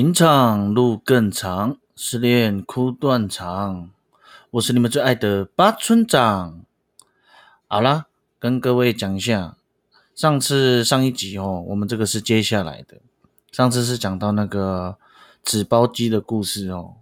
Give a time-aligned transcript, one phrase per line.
[0.00, 3.90] 情场路更长，失恋哭断肠。
[4.52, 6.64] 我是你们最爱的八村长。
[7.68, 8.06] 好啦，
[8.38, 9.58] 跟各位讲一下，
[10.14, 12.96] 上次上一集哦，我们这个是接下来的。
[13.52, 14.96] 上次是讲到那个
[15.44, 16.94] 纸包鸡的故事哦。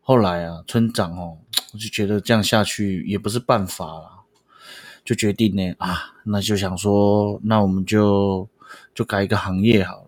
[0.00, 1.36] 后来啊，村长哦，
[1.74, 4.10] 我就觉得这样下去也不是办法了，
[5.04, 8.48] 就决定呢啊，那就想说，那我们就
[8.94, 10.06] 就改一个行业好了。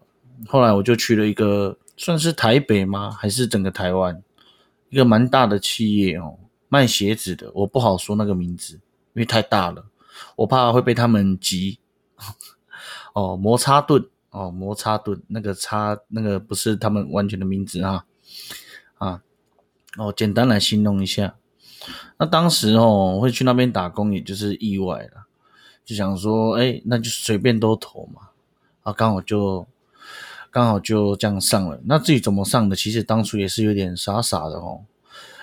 [0.49, 1.77] 后来我就去了一个。
[1.97, 3.11] 算是台北吗？
[3.11, 4.23] 还是整个台湾
[4.89, 7.51] 一个蛮大的企业哦，卖鞋子的。
[7.55, 9.87] 我不好说那个名字，因为太大了，
[10.37, 11.79] 我怕会被他们挤。
[13.13, 18.05] 哦，摩擦盾哦，摩擦盾那个擦那个不是他们完全的名字啊
[18.99, 19.23] 啊
[19.97, 21.37] 哦，简单来形容一下。
[22.19, 25.27] 那当时哦，会去那边打工，也就是意外了，
[25.85, 28.31] 就想说，哎，那就随便都投嘛。
[28.83, 29.67] 啊，刚好就。
[30.55, 34.85] 刚好就这样上了，那至于怎么上的，其实当初也是有点傻傻的哦。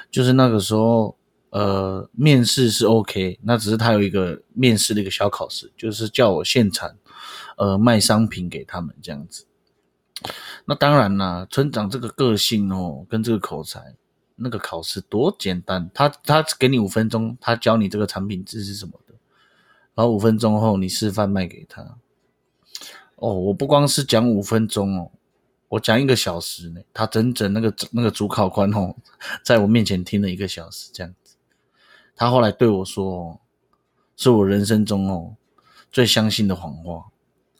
[0.09, 1.17] 就是那个时候，
[1.49, 6.95] 呃，面试是 OK，那只是他有一个面试的一个小考试，就是叫我现场，
[7.57, 9.43] 呃，卖商品给他们这样子。
[10.63, 13.93] 那当然啦，村长这个个性哦，跟这个口才，
[14.37, 19.15] 那个考试多简单，他他给你五分钟，他教你这个产品字是什么的，
[19.93, 21.97] 然后五分钟后你示范卖给他。
[23.21, 25.11] 哦，我不光是讲五分钟哦，
[25.69, 26.81] 我讲一个小时呢。
[26.91, 28.95] 他整整那个那个主考官哦，
[29.45, 31.35] 在我面前听了一个小时这样子。
[32.15, 33.39] 他后来对我说
[34.17, 35.35] ：“是我人生中哦
[35.91, 37.11] 最相信的谎话，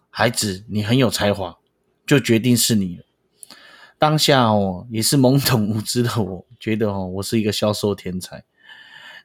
[0.10, 1.60] 孩子，你很有才华，
[2.08, 3.04] 就决定是你了。”
[4.00, 8.44] 当下哦，也是懵懂无知的我，觉得哦，我是一个销售天才，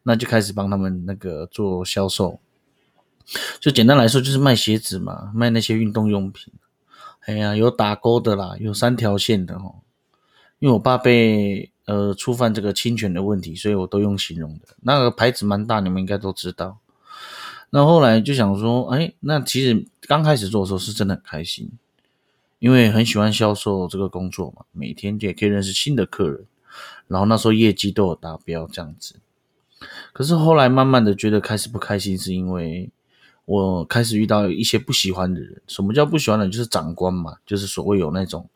[0.03, 2.41] 那就开始帮他们那个做销售。
[3.59, 6.53] 就简单来说，就是卖鞋子嘛，卖那些运动用品。
[7.23, 9.77] 哎呀，有打勾的啦，有三条线的哦。
[10.61, 14.69] 因为我爸被呃触犯这个侵权的问题，所以我都用形容的。
[14.83, 16.79] 那个牌子蛮大，你们应该都知道。
[17.71, 21.69] 那后来就想说，哎，那其实刚开始做的时候是真的很开心，
[22.61, 26.47] 因为很喜欢销售这个工作嘛，每天也可以认识新的客人，
[27.09, 29.17] 然后那时候业绩都有达标这样子。
[30.13, 32.89] 可是后来慢慢的觉得开始不开心，是因为。
[33.47, 35.63] 我开始遇到一些不喜欢的人。
[35.69, 36.49] 什么叫不喜欢的？
[36.49, 38.51] 就是长官嘛，就是所谓有那种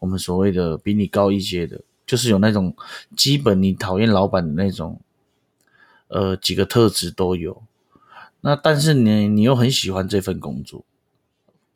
[0.00, 2.74] 我们所谓的比你高一阶的，就是有那种
[3.16, 5.00] 基本你讨厌老板的那种，
[6.08, 7.62] 呃，几个特质都有。
[8.40, 10.84] 那但是你你又很喜欢这份工作，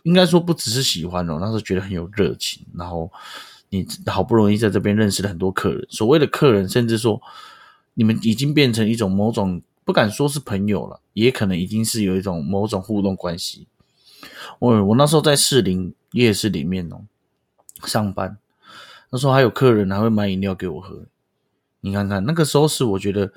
[0.02, 2.66] 应该说不只是喜欢哦，那时候觉得很有热情。
[2.74, 3.12] 然后
[3.68, 7.22] 你好不容易在这边认识了很多客人，所谓的客人，甚至说
[7.94, 9.62] 你们已经变成一种某种。
[9.86, 13.68] 不敢说是朋友了，也可能已经是有一种某种互动关系。
[14.58, 17.02] 我我那时候在士林夜市里面哦
[17.84, 18.36] 上班，
[19.10, 21.04] 那时候还有客人还会买饮料给我喝。
[21.82, 23.32] 你看看那个时候是我觉得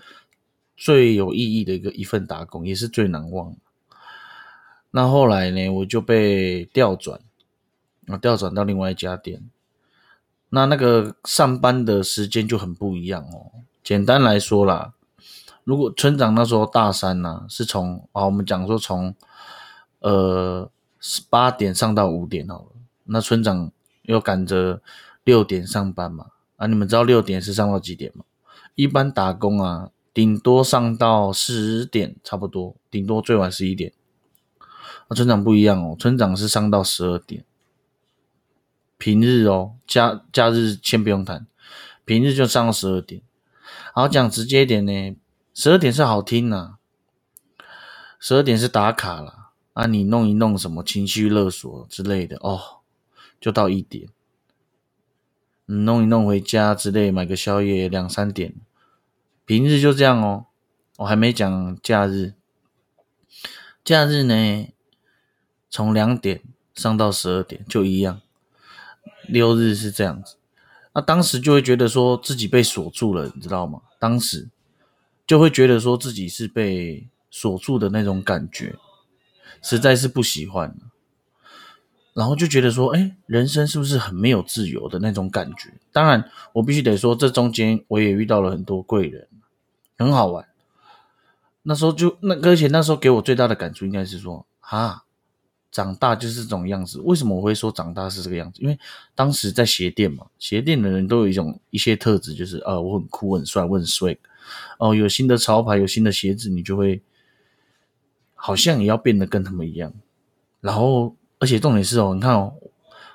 [0.75, 3.55] 最有意义的一个一份打工，也是最难忘。
[4.89, 7.21] 那后来呢，我就被调转，
[8.07, 9.47] 啊调转到另外一家店。
[10.49, 13.51] 那那个上班的时间就很不一样哦。
[13.83, 14.95] 简单来说啦。
[15.69, 19.13] 如果村长那时候大三呢，是从啊，我们讲说从
[19.99, 20.67] 呃
[21.29, 22.67] 八点上到五点好了，
[23.03, 23.71] 那村长
[24.01, 24.81] 又赶着
[25.23, 28.25] 六点上班嘛，啊，你们知道六点是上到几点吗？
[28.73, 33.93] 一般打工啊，顶多上到十点差不多，顶多最晚十一点。
[35.07, 37.45] 那村长不一样哦，村长是上到十二点，
[38.97, 41.45] 平日哦，假假日先不用谈，
[42.05, 43.21] 平日就上到十二点。
[43.93, 45.15] 好讲直接一点呢。
[45.61, 46.77] 十二点是好听呐，
[48.17, 49.87] 十二点是打卡了啊！
[49.87, 52.79] 你弄一弄什么情绪勒索之类的哦，
[53.41, 54.07] 就到一点。
[55.65, 58.55] 你弄一弄回家之类，买个宵夜两三点。
[59.43, 60.45] 平日就这样哦，
[60.99, 62.35] 我还没讲假日。
[63.83, 64.69] 假日呢，
[65.69, 66.41] 从两点
[66.73, 68.21] 上到十二点就一样。
[69.27, 70.37] 六日是这样子，
[70.93, 73.81] 那当时就会觉得说自己被锁住了，你知道吗？
[73.99, 74.49] 当时。
[75.29, 78.75] 就会觉得说自己是被锁住的那种感觉，
[79.61, 80.75] 实在是不喜欢。
[82.15, 85.71] 然后就觉得说，哎，人生是不是很没有自由的那种感觉？
[85.91, 89.27] 当然，我必须得说，这中间我也遇到了很多贵人，
[89.99, 90.47] 很好玩。
[91.61, 95.03] 那时候就那，而且那时候给我最大的感触应该是说，啊，
[95.71, 96.99] 长大就是这种样子。
[97.01, 98.59] 为什么我会说长大是这个样子？
[98.63, 98.79] 因为
[99.13, 104.17] 当时在鞋店嘛，鞋店的人都有一种一些特质，就是呃，我很酷、很帅、我很 swag。
[104.77, 107.01] 哦，有新的潮牌，有新的鞋子，你就会
[108.35, 109.93] 好像也要变得跟他们一样。
[110.61, 112.53] 然后，而且重点是哦，你看哦，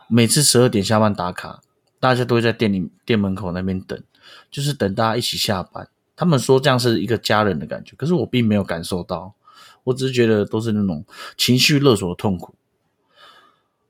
[0.09, 1.61] 每次十二点下班打卡，
[2.01, 4.03] 大家都会在店里店门口那边等，
[4.51, 5.89] 就是等大家一起下班。
[6.17, 9.35] 他们说这样是一个家人的感觉，可是我并没有感受到，
[9.83, 11.05] 我只是觉得都是那种
[11.37, 12.55] 情绪勒索的痛苦。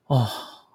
[0.07, 0.27] 哦，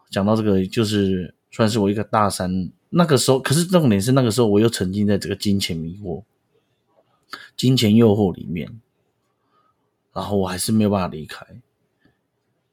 [0.10, 6.24] 讲到这个，就是算是我一个大三那个时候，可是重点是那个时候我又沉浸在这个金钱迷惑、
[7.60, 8.80] 金钱诱惑里面，
[10.14, 11.46] 然后我还是没有办法离开。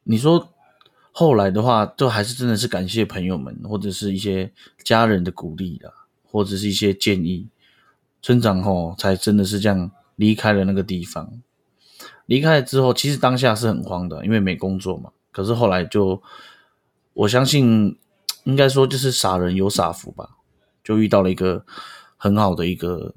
[0.05, 0.49] 你说
[1.11, 4.53] 后来的话，就还是真的是感谢朋友们或者是一些
[4.85, 5.91] 家人的鼓励啦，
[6.31, 7.49] 或者是一些建议。
[8.23, 11.43] 村长吼才真的是这样离开了那个地方。
[12.27, 15.11] 离开了之后，其实当下是很慌的，因为没工作嘛。
[15.33, 16.23] 可是后来就，
[17.13, 17.99] 我相信
[18.45, 20.37] 应该说就是傻人有傻福吧，
[20.85, 21.67] 就遇到了一个
[22.17, 23.15] 很好的一个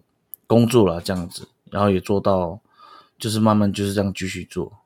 [0.48, 2.60] 工作了，这样子，然后也做到，
[3.18, 4.80] 就是慢慢就是这样继续做。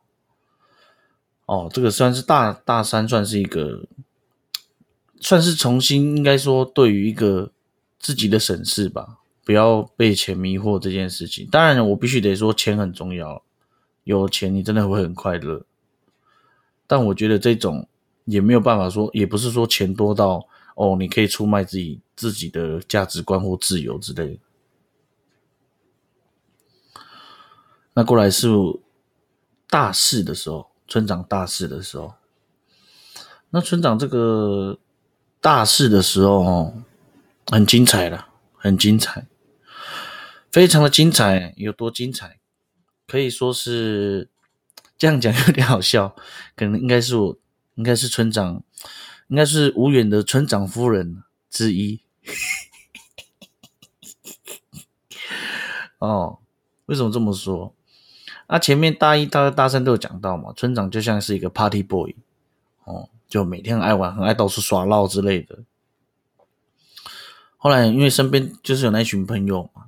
[1.46, 3.86] 哦，这个算是大大三，算是一个，
[5.20, 7.52] 算是重新应该说对于一个
[8.00, 9.20] 自己的审视吧。
[9.46, 11.46] 不要被钱迷惑这件事情。
[11.52, 13.44] 当然，我必须得说，钱很重要。
[14.06, 15.66] 有钱，你真的会很快乐。
[16.88, 17.86] 但我觉得这种
[18.24, 24.40] 也没有办法说，也不是说钱多到哦，你可以出卖自己自己的价值观或自由之类的。
[27.96, 28.48] 那过来是
[29.70, 32.16] 大事的时候，村长大事的时候，
[33.52, 34.80] 那村长这个
[35.40, 36.74] 大事的时候哦，
[37.48, 39.28] 很精彩了，很精彩。
[40.52, 42.40] 非常的精彩，有多精彩？
[43.08, 44.30] 可以说是
[44.98, 46.16] 这样讲有点好笑，
[46.56, 47.38] 可能应该是我，
[47.76, 48.64] 应该是村长，
[49.28, 52.02] 应该是吴远的村长夫人之一。
[56.00, 56.40] 哦，
[56.86, 57.76] 为什么这么说？
[58.48, 62.16] 啊，前面大一、大二、大三都有讲到嘛，村长就像是一个 party boy，
[62.86, 65.60] 哦，就每天很爱玩，很爱到处耍闹之类的。
[67.58, 69.84] 后来因为身边就是有那群朋友嘛。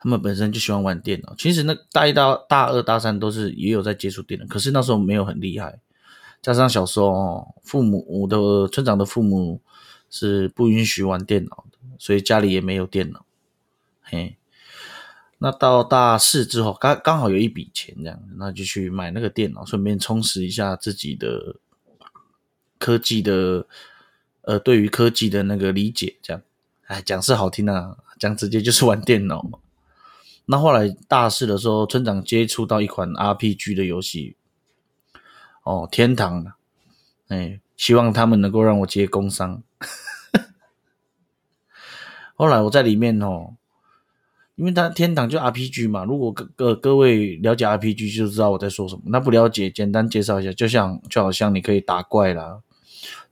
[0.00, 5.80] 他们本身就喜欢玩电脑，其实那大一、大大二、大三都是也有在接触电脑，可是那时候没有很厉害。
[6.40, 9.60] 加上小时候哦，父母我的村长的父母
[10.08, 13.24] 是不允许玩电脑的，所以家里也没有电脑。
[14.02, 14.37] 嘿，
[15.38, 21.56] 那到大四之后，刚刚好有一笔钱这样，那就去买那个电脑，顺便充实一下自己的
[22.78, 23.66] 科技的
[24.42, 26.16] 呃，对于科技的那个理解。
[26.22, 26.42] 这样，
[26.86, 29.60] 哎，讲是好听啊，讲直接就是玩电脑嘛。
[30.46, 34.36] 那后来大四的时候，村长接触到一款 RPG 的游戏，
[35.62, 36.54] 哦，天堂
[37.28, 39.62] 哎，希望他们能够让我接工商。
[42.34, 43.56] 后来我在里面哦，
[44.58, 49.02] 因为他天堂就 RPG 嘛，如果各各各位了解 RPG 就知道我在说什么。
[49.06, 52.58] 那不了解，简单介绍一下，就像就好像你可以打怪啦、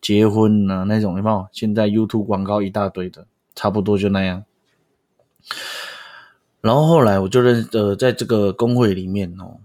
[0.00, 1.48] 结婚啊那种，有没有？
[1.50, 3.26] 现在 YouTube 广告一大堆的，
[3.56, 4.44] 差不多就那样。
[6.60, 9.58] 然后后来我就认呃，在这个工会里面哦，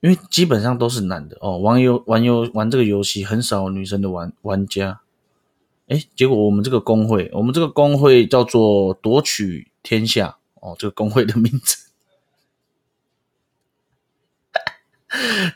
[0.00, 5.00] 因为基本上都是男的哦，玩游玩游玩这个游戏很少女生的玩玩家，
[5.86, 11.90] 哎，结果我们这个工会，我们这个工会叫做夺取天下哦，这个工会的名字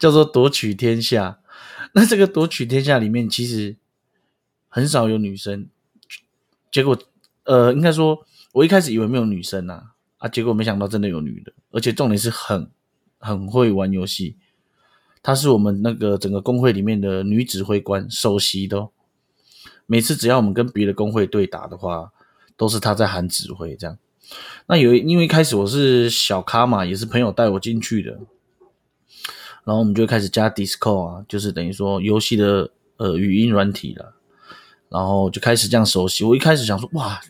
[0.01, 1.41] 叫做夺取天下。
[1.93, 3.77] 那这个夺取天下里面其实
[4.69, 5.69] 很少有女生，
[6.71, 6.99] 结果
[7.45, 9.91] 呃，应该说，我一开始以为没有女生呐。
[10.19, 10.29] 啊！
[10.29, 12.71] 结果没想到真的有女的，而且重点是很
[13.19, 14.37] 很会玩游戏。
[15.21, 18.89] 她是我们那个整个工会里面的女指挥官，首席的。
[19.87, 22.13] 每次只要我们跟别的工会对打的话，
[22.57, 23.75] 都是她在喊指挥。
[23.75, 23.99] 这样，
[24.67, 28.11] 那有因为一开始我是小咖嘛，也是朋友带我进去的，
[29.65, 34.15] 然后我们就开始加 Discord 啊，就是等于说游戏的呃语音软体了，
[34.89, 36.25] 然后就开始这样熟悉。
[36.25, 37.21] 我一开始想说，哇，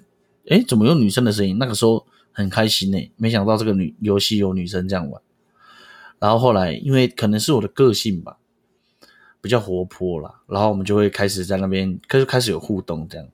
[0.47, 1.59] 诶，怎么有女生的声音？
[1.59, 2.07] 那个时候。
[2.35, 5.21] 很开心呢，没想到这个女游戏有女生这样玩。
[6.19, 8.39] 然后后来，因为可能是我的个性吧，
[9.43, 13.29] 比较活泼啦，然后我们就会开始在那边开始开始有互动这样，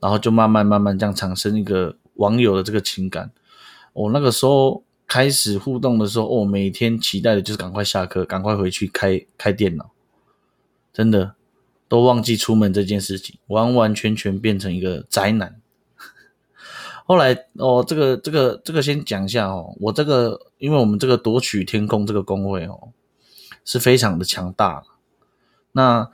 [0.00, 3.30] 然后就慢慢慢慢这样产生一个网友的这个情感。
[3.92, 9.92] 我那个时候开始互动的时候，哦，每天期待的就是赶快下课，赶快回去开开电脑，
[10.92, 11.34] 真的
[11.88, 15.60] 都忘记出门这件事情，完完全全变成一个宅男。
[17.06, 22.88] 后来哦，这个这个这个先讲一下哦，我这个因为我们这个夺取天空这个工会哦，
[23.64, 24.82] 是非常的强大。
[25.70, 26.10] 那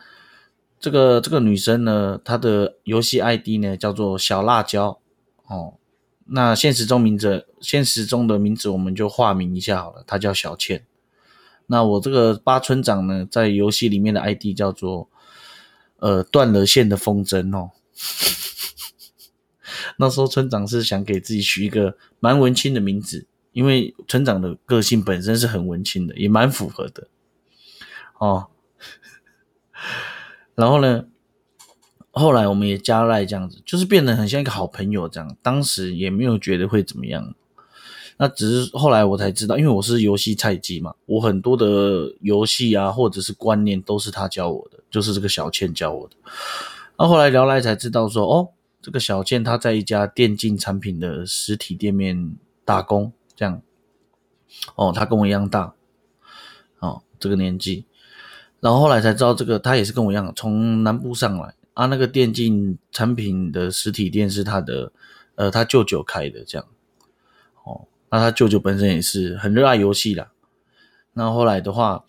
[0.78, 4.98] 这个这个女生呢，她的游戏 ID 呢叫做小辣椒
[5.46, 5.74] 哦。
[6.32, 10.86] 那现实中名字，现实中的名字我们就化名一下好了，她叫小倩。
[11.66, 15.08] 那我这个八村长呢，在游戏里面的 ID 叫做
[15.98, 17.70] 呃断了线的风筝哦。
[19.98, 27.08] 那时候村长是想给自己取一个蛮文青的名字，因为村长的个性本身是很文青的，也蛮符合的。
[28.18, 28.48] 哦，
[30.54, 31.06] 然后呢，
[32.20, 35.36] 后来我们也加赖这样子，就是变得很像一个好朋友这样。
[35.42, 37.34] 当时也没有觉得会怎么样。
[38.18, 46.14] 那只是后来我才知道，因为我是游戏菜鸡嘛，我很多的游戏啊，或者是观念都是他教我的，就是这个小倩教我的。
[46.98, 48.50] 那后来聊来才知道说，哦，
[48.82, 53.62] 这个小倩她在一家电竞产品的实体店面打工，这样。
[54.74, 55.72] 哦，她跟我一样大，
[56.80, 57.86] 哦，这个年纪。
[58.60, 61.86] 然后后来才知道，这个她也是跟我一样，从南部上来啊。
[61.86, 64.92] 那个电竞产品的实体店是他的，
[65.36, 66.66] 呃，他舅舅开的，这样。
[67.64, 67.86] 哦。
[68.10, 70.28] 那他舅舅本身也是很热爱游戏的。
[71.14, 72.04] 那后来的话，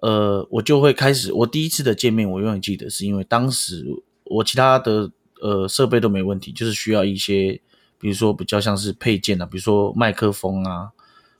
[0.00, 3.84] 呃，我就会开始，我第一次的见面，我永远记得，是因为当时
[4.24, 7.60] 我其他的呃设备都没问题，就是需要一些，
[7.98, 10.90] 比如说比较像是配件啊，比如说麦克风啊、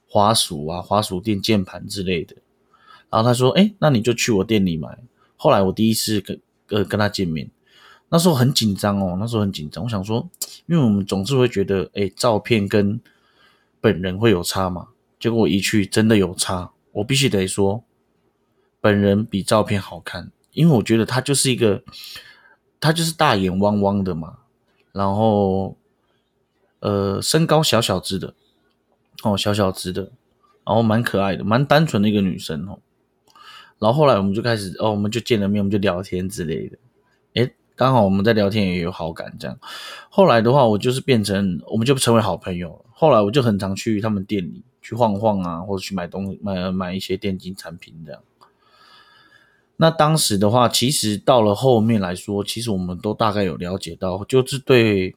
[0.09, 2.37] 滑鼠啊、滑鼠垫、键盘之类的。
[3.11, 4.99] 然后他说：“哎，那你就去我店里买。”
[5.37, 7.50] 后来我第一次跟呃跟他见面，
[8.12, 9.83] 那时候很紧张哦，那时候很紧张。
[9.85, 10.28] 我想说，
[10.66, 13.00] 因为我们总是会觉得，哎，照片跟
[13.81, 14.88] 本人会有差嘛？
[15.19, 16.73] 结果我一去，真的有差。
[16.92, 17.83] 我必须得说，
[18.83, 21.83] 本人比照片好看，因为我觉得他就是一个，
[22.78, 24.40] 他就是大眼汪汪的嘛，
[24.92, 25.75] 然后，
[26.81, 28.35] 呃，身高小小只的，
[29.23, 30.02] 哦，小小只的，
[30.66, 32.78] 然后蛮可爱的，蛮单纯的一个女生哦。
[33.78, 36.76] 然后后来我们就开始，哦，我们就见了面，我们就聊天之类的。
[37.33, 39.59] 诶，刚好我们在聊天也有好感，这样。
[40.11, 42.85] 后来的话，我就是变成，我们就成为好朋友了。
[42.93, 48.23] 后来我就很常去他们店里去晃晃啊，或者去买东买买一些电竞产品这样。
[49.76, 55.17] 那当时的话，其实到了后面来说，其实我们都大概有了解到，就是对，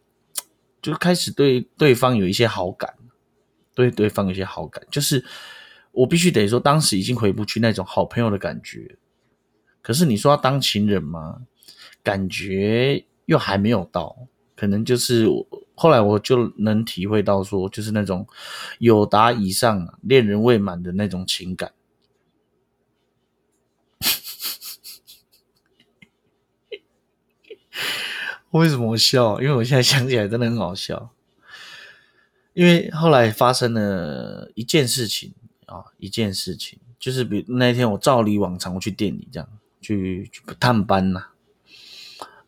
[0.81, 2.95] 就开始对对方有一些好感，
[3.75, 4.83] 对对方有些好感。
[4.89, 5.23] 就是
[5.91, 8.97] 我必须得说，当时已经回不去那种好朋友的感觉。
[9.83, 11.41] 可是你说要当情人吗？
[12.05, 14.15] 感觉又还没有到，
[14.55, 15.27] 可能就是。
[15.77, 18.25] 后来我就能体会到，说就是那种
[18.79, 21.73] 有达以上恋人未满的那种情感。
[28.51, 29.41] 为什么笑？
[29.41, 31.09] 因为我现在想起来真的很好笑。
[32.53, 35.33] 因为后来发生了一件事情
[35.65, 39.49] 啊，一件事情就是比那天我照例往常我去店里这样
[39.81, 41.31] 去去探班呐。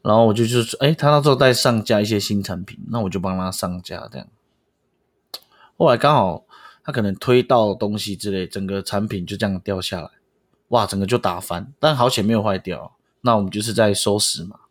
[0.08, 4.26] 然后我就就是，哎，他那时候在上架一些新产品，那我就帮他上架这样。
[5.76, 6.46] 后来刚好
[6.82, 10.10] 他可能推到东西之类，整个产品就这样掉下来，
[10.70, 11.74] 哇，整个就打翻。
[11.78, 12.96] 但好险没有坏掉。
[13.20, 14.62] 那我们就是在收拾嘛。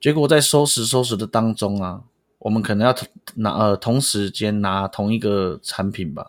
[0.00, 2.02] 结果在收拾收拾的当中啊，
[2.40, 2.92] 我们可能要
[3.36, 6.26] 拿呃同时间拿同一个产品吧，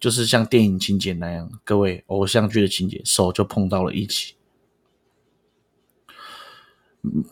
[0.00, 4.34] 就是像电影情节那样，各位偶像剧的情节，手就碰到了一起。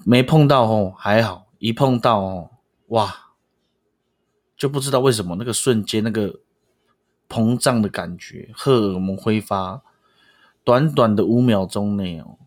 [0.04, 2.50] 没碰到哦，还好；一碰到哦，
[2.88, 3.32] 哇，
[4.56, 6.40] 就不知道为什么那个瞬间那个
[7.28, 9.82] 膨胀的感觉，荷尔蒙挥发，
[10.62, 12.38] 短短的五秒钟内哦，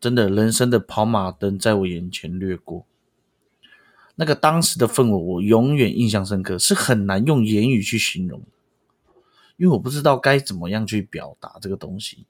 [0.00, 2.86] 真的人生的跑马灯在我眼前掠过。
[4.16, 8.40] 那个当时的氛围，我永远印象深刻，是很难用言语去形容，
[9.58, 12.26] 因为我不知道该怎么样去表达这个东西，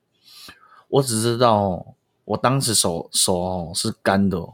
[0.88, 1.94] 我只知道。
[2.26, 4.48] 我当时手手哦是干的，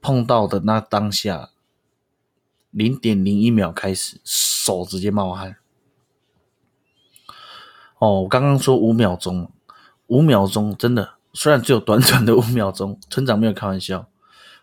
[0.00, 1.50] 碰到的那当下
[2.70, 5.58] 零点零一秒开始，手直接冒汗。
[7.98, 9.52] 哦，我刚刚说五秒钟，
[10.06, 14.08] 五秒钟真的，虽然只有短短的五秒钟，村长没有开玩笑，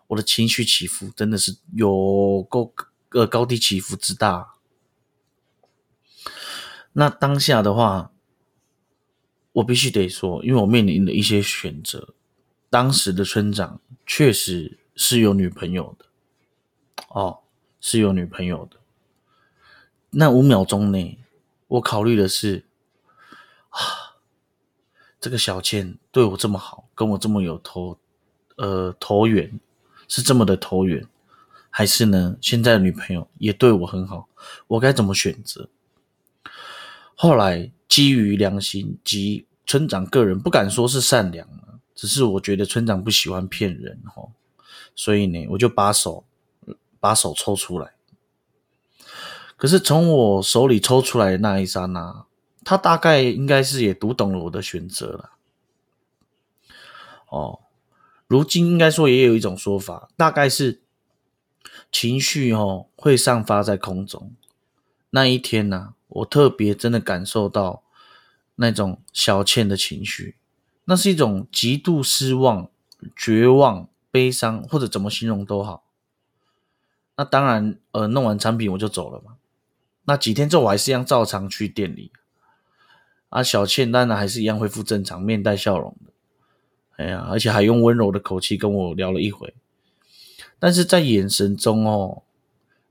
[0.08, 2.74] 我的情绪起伏真的是有够
[3.12, 4.56] 呃高低起伏之大。
[6.94, 8.12] 那当下的话。
[9.54, 12.14] 我必须得说，因为我面临的一些选择，
[12.70, 16.06] 当时的村长确实是有女朋友的，
[17.10, 17.40] 哦，
[17.82, 18.78] 是有女朋友的。
[20.12, 21.18] 那五秒钟内，
[21.68, 22.64] 我考虑的是，
[23.70, 24.16] 啊，
[25.20, 28.00] 这个小倩对我这么好，跟我这么有投，
[28.56, 29.60] 呃，投缘，
[30.08, 31.06] 是这么的投缘，
[31.70, 34.30] 还是呢，现在的女朋友也对我很好，
[34.68, 35.68] 我该怎么选择？
[37.16, 37.70] 后来。
[37.92, 41.46] 基于良心及村长个人不敢说是善良
[41.94, 44.30] 只是我觉得村长不喜欢骗人哈，
[44.96, 46.24] 所以呢，我就把手
[47.02, 47.92] 把手抽出来。
[49.58, 52.26] 可是从我手里抽出来的那一刹那，
[52.64, 55.32] 他大概应该是也读懂了我的选择了。
[57.28, 57.60] 哦，
[58.26, 60.80] 如今应该说也有一种说法，大概是
[61.92, 64.32] 情绪哦会散发在空中。
[65.10, 67.84] 那一天呢，我特别真的感受到
[68.56, 70.36] 那种小倩的情绪，
[70.86, 72.70] 那是一种极度失望、
[73.16, 75.84] 绝望、悲伤，或者怎么形容都好。
[77.16, 79.38] 那当然，呃，弄完产品我就走了嘛。
[80.06, 82.12] 那几天之后，我还是一样照常去店里。
[83.30, 86.12] 啊，小倩当然还是一样恢复正常，面带笑容的。
[86.98, 89.54] 哎呀，而且还用温柔的口气跟我聊了一回。
[90.60, 92.24] 但是在眼神中哦，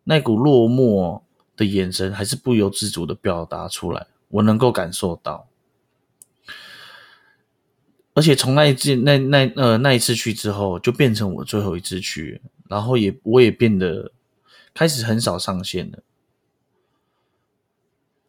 [0.05, 1.23] 那股落寞
[1.61, 5.47] 的眼神还是不由自主的表达出来，我能够感受到。
[8.15, 14.11] 而且从那一次、那那呃那一次去之后，就变成我最后一次去，然后也我也变得
[14.73, 15.99] 开始很少上线了。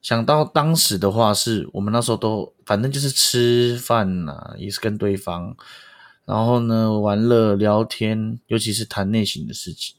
[0.01, 5.55] 想到当时的话，是我们那时候都反正就是吃饭呐，也是跟对方，
[6.25, 9.95] 然后呢玩乐聊天，尤其是谈内心的事情。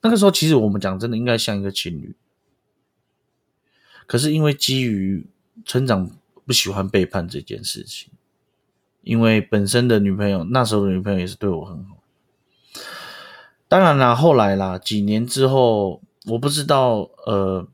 [0.00, 2.16] 那个时候其实我们讲真的应该像一个情侣，
[4.06, 5.26] 可是因为基于
[5.64, 6.10] 村长
[6.44, 8.10] 不喜欢背叛这件事情，
[9.02, 11.98] 因为本身的女朋友那时候的女朋友也是对我很好。
[13.68, 17.68] 当然啦，后来啦，几年之后，我不知道呃。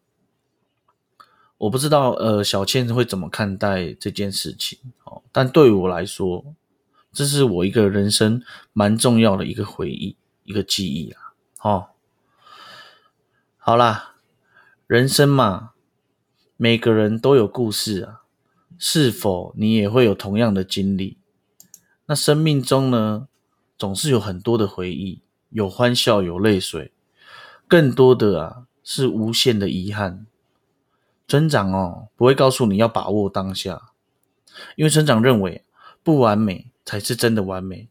[1.58, 5.22] 我不知道，呃，小倩会怎么看待这件事情哦？
[5.30, 6.44] 但对我来说，
[7.12, 11.22] 这是我一个人生蛮重要的一个回忆，一个记忆啊！
[11.60, 11.86] 哦，
[13.58, 14.16] 好啦，
[14.88, 15.70] 人生嘛，
[16.62, 18.22] 每个人都有故事啊，
[18.78, 21.18] 是否你也会有同样的经历？
[22.06, 23.26] 那生命中呢，
[23.76, 26.92] 总是有很多的回忆，有欢笑，有泪水，
[27.66, 30.24] 更多的啊，是无限的遗憾。
[31.26, 33.90] 村长哦，不会告诉你要把握当下，
[34.76, 35.64] 因为村长认为
[36.04, 37.88] 不完美才是真的完美，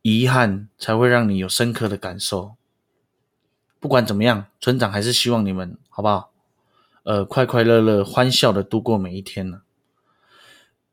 [0.00, 2.54] 遗憾才会让你有深刻的感受。
[3.78, 6.27] 不管怎么样，村长还是希望你们好不好？
[7.08, 9.62] 呃，快快乐乐、欢笑的度过每一天呢。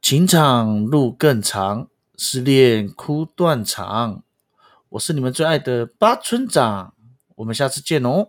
[0.01, 4.23] 情场路更长，失恋哭断肠。
[4.87, 6.93] 我是你们最爱的八村长，
[7.35, 8.27] 我们下次见哦。